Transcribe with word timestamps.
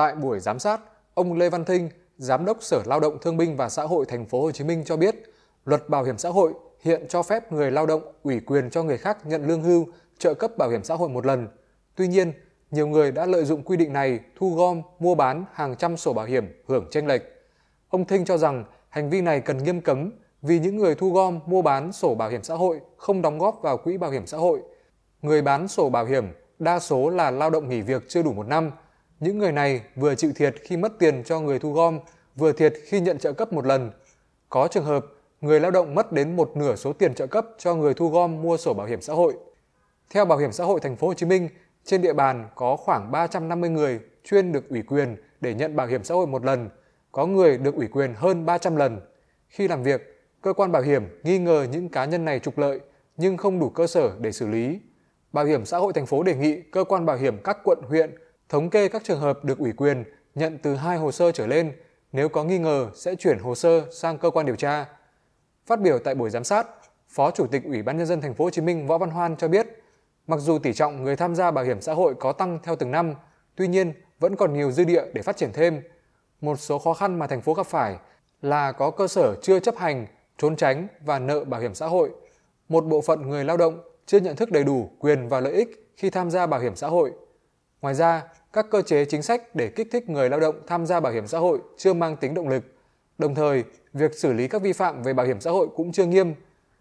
Tại 0.00 0.14
buổi 0.14 0.40
giám 0.40 0.58
sát, 0.58 0.80
ông 1.14 1.38
Lê 1.38 1.50
Văn 1.50 1.64
Thinh, 1.64 1.88
Giám 2.16 2.44
đốc 2.44 2.62
Sở 2.62 2.82
Lao 2.86 3.00
động 3.00 3.18
Thương 3.22 3.36
binh 3.36 3.56
và 3.56 3.68
Xã 3.68 3.82
hội 3.82 4.06
Thành 4.08 4.26
phố 4.26 4.42
Hồ 4.42 4.50
Chí 4.50 4.64
Minh 4.64 4.82
cho 4.86 4.96
biết, 4.96 5.14
luật 5.64 5.88
bảo 5.88 6.04
hiểm 6.04 6.18
xã 6.18 6.28
hội 6.28 6.52
hiện 6.80 7.06
cho 7.08 7.22
phép 7.22 7.52
người 7.52 7.70
lao 7.70 7.86
động 7.86 8.02
ủy 8.22 8.40
quyền 8.40 8.70
cho 8.70 8.82
người 8.82 8.98
khác 8.98 9.26
nhận 9.26 9.46
lương 9.46 9.62
hưu, 9.62 9.86
trợ 10.18 10.34
cấp 10.34 10.50
bảo 10.58 10.70
hiểm 10.70 10.84
xã 10.84 10.94
hội 10.94 11.08
một 11.08 11.26
lần. 11.26 11.48
Tuy 11.94 12.08
nhiên, 12.08 12.32
nhiều 12.70 12.86
người 12.86 13.12
đã 13.12 13.26
lợi 13.26 13.44
dụng 13.44 13.62
quy 13.62 13.76
định 13.76 13.92
này 13.92 14.20
thu 14.36 14.54
gom, 14.54 14.82
mua 14.98 15.14
bán 15.14 15.44
hàng 15.52 15.76
trăm 15.76 15.96
sổ 15.96 16.12
bảo 16.12 16.26
hiểm 16.26 16.62
hưởng 16.68 16.86
chênh 16.90 17.06
lệch. 17.06 17.22
Ông 17.88 18.04
Thinh 18.04 18.24
cho 18.24 18.38
rằng 18.38 18.64
hành 18.88 19.10
vi 19.10 19.20
này 19.20 19.40
cần 19.40 19.64
nghiêm 19.64 19.80
cấm 19.80 20.10
vì 20.42 20.58
những 20.58 20.76
người 20.76 20.94
thu 20.94 21.12
gom, 21.12 21.38
mua 21.46 21.62
bán 21.62 21.92
sổ 21.92 22.14
bảo 22.14 22.28
hiểm 22.28 22.42
xã 22.42 22.54
hội 22.54 22.80
không 22.96 23.22
đóng 23.22 23.38
góp 23.38 23.62
vào 23.62 23.76
quỹ 23.76 23.96
bảo 23.96 24.10
hiểm 24.10 24.26
xã 24.26 24.38
hội. 24.38 24.60
Người 25.22 25.42
bán 25.42 25.68
sổ 25.68 25.90
bảo 25.90 26.04
hiểm 26.04 26.24
đa 26.58 26.78
số 26.78 27.10
là 27.10 27.30
lao 27.30 27.50
động 27.50 27.68
nghỉ 27.68 27.80
việc 27.80 28.02
chưa 28.08 28.22
đủ 28.22 28.32
một 28.32 28.46
năm. 28.46 28.70
Những 29.20 29.38
người 29.38 29.52
này 29.52 29.82
vừa 29.96 30.14
chịu 30.14 30.32
thiệt 30.36 30.54
khi 30.62 30.76
mất 30.76 30.98
tiền 30.98 31.22
cho 31.24 31.40
người 31.40 31.58
thu 31.58 31.72
gom, 31.72 31.98
vừa 32.36 32.52
thiệt 32.52 32.74
khi 32.84 33.00
nhận 33.00 33.18
trợ 33.18 33.32
cấp 33.32 33.52
một 33.52 33.66
lần. 33.66 33.90
Có 34.48 34.68
trường 34.70 34.84
hợp 34.84 35.06
người 35.40 35.60
lao 35.60 35.70
động 35.70 35.94
mất 35.94 36.12
đến 36.12 36.36
một 36.36 36.56
nửa 36.56 36.76
số 36.76 36.92
tiền 36.92 37.14
trợ 37.14 37.26
cấp 37.26 37.46
cho 37.58 37.74
người 37.74 37.94
thu 37.94 38.10
gom 38.10 38.42
mua 38.42 38.56
sổ 38.56 38.74
bảo 38.74 38.86
hiểm 38.86 39.00
xã 39.00 39.12
hội. 39.14 39.34
Theo 40.10 40.24
Bảo 40.24 40.38
hiểm 40.38 40.52
xã 40.52 40.64
hội 40.64 40.80
thành 40.80 40.96
phố 40.96 41.06
Hồ 41.06 41.14
Chí 41.14 41.26
Minh, 41.26 41.48
trên 41.84 42.02
địa 42.02 42.12
bàn 42.12 42.48
có 42.54 42.76
khoảng 42.76 43.10
350 43.10 43.70
người 43.70 44.00
chuyên 44.24 44.52
được 44.52 44.68
ủy 44.68 44.82
quyền 44.82 45.16
để 45.40 45.54
nhận 45.54 45.76
bảo 45.76 45.86
hiểm 45.86 46.04
xã 46.04 46.14
hội 46.14 46.26
một 46.26 46.44
lần, 46.44 46.68
có 47.12 47.26
người 47.26 47.58
được 47.58 47.74
ủy 47.74 47.86
quyền 47.86 48.14
hơn 48.14 48.46
300 48.46 48.76
lần. 48.76 49.00
Khi 49.48 49.68
làm 49.68 49.82
việc, 49.82 50.22
cơ 50.42 50.52
quan 50.52 50.72
bảo 50.72 50.82
hiểm 50.82 51.20
nghi 51.22 51.38
ngờ 51.38 51.66
những 51.70 51.88
cá 51.88 52.04
nhân 52.04 52.24
này 52.24 52.38
trục 52.38 52.58
lợi 52.58 52.80
nhưng 53.16 53.36
không 53.36 53.60
đủ 53.60 53.68
cơ 53.68 53.86
sở 53.86 54.10
để 54.18 54.32
xử 54.32 54.46
lý. 54.46 54.80
Bảo 55.32 55.44
hiểm 55.44 55.64
xã 55.64 55.78
hội 55.78 55.92
thành 55.92 56.06
phố 56.06 56.22
đề 56.22 56.34
nghị 56.34 56.60
cơ 56.60 56.84
quan 56.84 57.06
bảo 57.06 57.16
hiểm 57.16 57.38
các 57.44 57.58
quận 57.64 57.78
huyện 57.88 58.14
thống 58.50 58.70
kê 58.70 58.88
các 58.88 59.04
trường 59.04 59.20
hợp 59.20 59.44
được 59.44 59.58
ủy 59.58 59.72
quyền 59.72 60.04
nhận 60.34 60.58
từ 60.62 60.76
hai 60.76 60.98
hồ 60.98 61.12
sơ 61.12 61.32
trở 61.32 61.46
lên, 61.46 61.72
nếu 62.12 62.28
có 62.28 62.44
nghi 62.44 62.58
ngờ 62.58 62.90
sẽ 62.94 63.14
chuyển 63.14 63.38
hồ 63.38 63.54
sơ 63.54 63.84
sang 63.92 64.18
cơ 64.18 64.30
quan 64.30 64.46
điều 64.46 64.56
tra. 64.56 64.86
Phát 65.66 65.80
biểu 65.80 65.98
tại 65.98 66.14
buổi 66.14 66.30
giám 66.30 66.44
sát, 66.44 66.66
Phó 67.08 67.30
Chủ 67.30 67.46
tịch 67.46 67.64
Ủy 67.64 67.82
ban 67.82 67.98
nhân 67.98 68.06
dân 68.06 68.20
thành 68.20 68.34
phố 68.34 68.44
Hồ 68.44 68.50
Chí 68.50 68.62
Minh 68.62 68.86
Võ 68.86 68.98
Văn 68.98 69.10
Hoan 69.10 69.36
cho 69.36 69.48
biết, 69.48 69.66
mặc 70.26 70.40
dù 70.40 70.58
tỷ 70.58 70.72
trọng 70.72 71.02
người 71.02 71.16
tham 71.16 71.34
gia 71.34 71.50
bảo 71.50 71.64
hiểm 71.64 71.80
xã 71.80 71.94
hội 71.94 72.14
có 72.14 72.32
tăng 72.32 72.58
theo 72.62 72.76
từng 72.76 72.90
năm, 72.90 73.14
tuy 73.56 73.68
nhiên 73.68 73.92
vẫn 74.18 74.36
còn 74.36 74.54
nhiều 74.54 74.70
dư 74.70 74.84
địa 74.84 75.04
để 75.14 75.22
phát 75.22 75.36
triển 75.36 75.50
thêm. 75.52 75.82
Một 76.40 76.56
số 76.60 76.78
khó 76.78 76.94
khăn 76.94 77.18
mà 77.18 77.26
thành 77.26 77.40
phố 77.40 77.54
gặp 77.54 77.66
phải 77.66 77.96
là 78.42 78.72
có 78.72 78.90
cơ 78.90 79.08
sở 79.08 79.34
chưa 79.42 79.60
chấp 79.60 79.76
hành, 79.76 80.06
trốn 80.38 80.56
tránh 80.56 80.86
và 81.04 81.18
nợ 81.18 81.44
bảo 81.44 81.60
hiểm 81.60 81.74
xã 81.74 81.86
hội. 81.86 82.10
Một 82.68 82.84
bộ 82.84 83.00
phận 83.00 83.28
người 83.28 83.44
lao 83.44 83.56
động 83.56 83.80
chưa 84.06 84.20
nhận 84.20 84.36
thức 84.36 84.50
đầy 84.50 84.64
đủ 84.64 84.90
quyền 84.98 85.28
và 85.28 85.40
lợi 85.40 85.52
ích 85.52 85.92
khi 85.96 86.10
tham 86.10 86.30
gia 86.30 86.46
bảo 86.46 86.60
hiểm 86.60 86.76
xã 86.76 86.88
hội. 86.88 87.12
Ngoài 87.80 87.94
ra, 87.94 88.22
các 88.52 88.66
cơ 88.70 88.82
chế 88.82 89.04
chính 89.04 89.22
sách 89.22 89.42
để 89.54 89.68
kích 89.68 89.88
thích 89.92 90.08
người 90.08 90.30
lao 90.30 90.40
động 90.40 90.54
tham 90.66 90.86
gia 90.86 91.00
bảo 91.00 91.12
hiểm 91.12 91.26
xã 91.26 91.38
hội 91.38 91.58
chưa 91.76 91.94
mang 91.94 92.16
tính 92.16 92.34
động 92.34 92.48
lực. 92.48 92.64
Đồng 93.18 93.34
thời, 93.34 93.64
việc 93.92 94.14
xử 94.14 94.32
lý 94.32 94.48
các 94.48 94.62
vi 94.62 94.72
phạm 94.72 95.02
về 95.02 95.12
bảo 95.12 95.26
hiểm 95.26 95.40
xã 95.40 95.50
hội 95.50 95.68
cũng 95.76 95.92
chưa 95.92 96.06
nghiêm. 96.06 96.34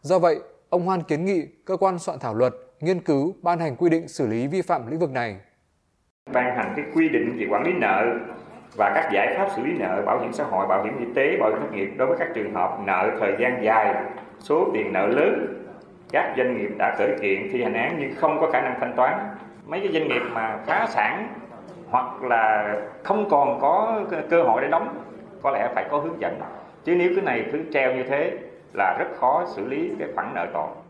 Do 0.00 0.18
vậy, 0.18 0.40
ông 0.68 0.86
Hoan 0.86 1.02
kiến 1.02 1.24
nghị 1.24 1.46
cơ 1.64 1.76
quan 1.76 1.98
soạn 1.98 2.18
thảo 2.18 2.34
luật 2.34 2.54
nghiên 2.80 3.00
cứu 3.00 3.34
ban 3.42 3.58
hành 3.58 3.76
quy 3.76 3.90
định 3.90 4.08
xử 4.08 4.26
lý 4.26 4.46
vi 4.46 4.62
phạm 4.62 4.90
lĩnh 4.90 4.98
vực 4.98 5.10
này. 5.10 5.36
Ban 6.32 6.56
hành 6.56 6.72
cái 6.76 6.84
quy 6.94 7.08
định 7.08 7.36
về 7.38 7.46
quản 7.50 7.62
lý 7.64 7.72
nợ 7.72 8.18
và 8.76 8.92
các 8.94 9.10
giải 9.12 9.34
pháp 9.36 9.48
xử 9.56 9.62
lý 9.62 9.72
nợ 9.78 10.02
bảo 10.06 10.20
hiểm 10.20 10.32
xã 10.32 10.44
hội, 10.44 10.66
bảo 10.66 10.84
hiểm 10.84 10.98
y 10.98 11.14
tế, 11.14 11.36
bảo 11.40 11.50
hiểm 11.50 11.60
thất 11.60 11.72
nghiệp 11.72 11.88
đối 11.96 12.08
với 12.08 12.16
các 12.18 12.28
trường 12.34 12.54
hợp 12.54 12.78
nợ 12.86 13.10
thời 13.20 13.32
gian 13.40 13.60
dài, 13.64 13.94
số 14.38 14.70
tiền 14.74 14.92
nợ 14.92 15.06
lớn 15.06 15.60
các 16.12 16.34
doanh 16.36 16.58
nghiệp 16.58 16.70
đã 16.78 16.94
khởi 16.98 17.10
kiện 17.20 17.48
thi 17.52 17.62
hành 17.62 17.74
án 17.74 17.96
nhưng 18.00 18.14
không 18.16 18.38
có 18.40 18.50
khả 18.50 18.60
năng 18.60 18.76
thanh 18.80 18.96
toán 18.96 19.28
mấy 19.66 19.80
cái 19.80 19.92
doanh 19.92 20.08
nghiệp 20.08 20.22
mà 20.32 20.58
phá 20.66 20.86
sản 20.90 21.34
hoặc 21.94 22.22
là 22.22 22.76
không 23.02 23.28
còn 23.30 23.60
có 23.60 24.00
cơ 24.30 24.42
hội 24.42 24.62
để 24.62 24.68
đóng, 24.68 24.88
có 25.42 25.50
lẽ 25.50 25.68
phải 25.74 25.84
có 25.90 25.98
hướng 25.98 26.20
dẫn. 26.20 26.40
Chứ 26.84 26.94
nếu 26.96 27.10
cái 27.16 27.24
này 27.24 27.46
cứ 27.52 27.58
treo 27.72 27.94
như 27.94 28.02
thế 28.02 28.38
là 28.72 28.96
rất 28.98 29.06
khó 29.20 29.44
xử 29.46 29.66
lý 29.66 29.90
cái 29.98 30.08
khoản 30.14 30.34
nợ 30.34 30.46
còn 30.54 30.83